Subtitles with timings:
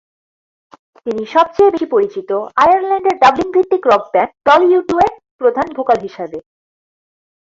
[1.05, 2.29] তিনি সবচেয়ে বেশি পরিচিত
[2.63, 6.37] আয়ারল্যান্ডের ডাবলিন ভিত্তিক রক ব্যান্ড দল ইউটু-এর প্রধান ভোকাল হিসেবে।